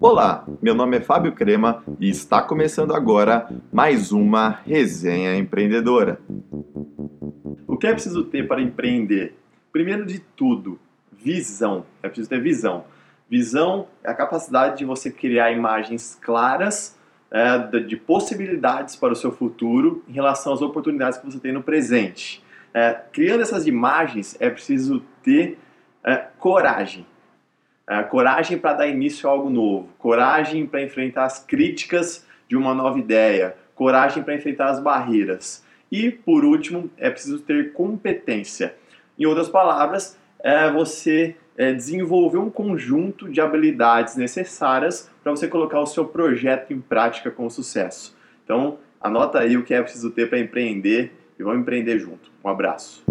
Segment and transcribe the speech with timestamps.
[0.00, 6.20] Olá, meu nome é Fábio Crema e está começando agora mais uma resenha empreendedora.
[7.66, 9.36] O que é preciso ter para empreender?
[9.72, 10.78] Primeiro de tudo,
[11.10, 11.84] visão.
[12.02, 12.84] É preciso ter visão.
[13.28, 16.96] Visão é a capacidade de você criar imagens claras
[17.30, 21.62] é, de possibilidades para o seu futuro em relação às oportunidades que você tem no
[21.62, 22.44] presente.
[22.72, 25.58] É, criando essas imagens, é preciso ter
[26.04, 27.04] é, coragem.
[27.88, 32.74] É, coragem para dar início a algo novo, coragem para enfrentar as críticas de uma
[32.74, 35.64] nova ideia, coragem para enfrentar as barreiras.
[35.90, 38.74] E, por último, é preciso ter competência.
[39.16, 45.80] Em outras palavras, é você é, desenvolver um conjunto de habilidades necessárias para você colocar
[45.80, 48.16] o seu projeto em prática com sucesso.
[48.44, 52.30] Então, anota aí o que é preciso ter para empreender e vamos empreender junto.
[52.44, 53.04] Um abraço.